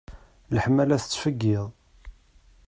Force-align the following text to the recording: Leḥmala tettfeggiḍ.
Leḥmala 0.55 0.97
tettfeggiḍ. 1.01 1.65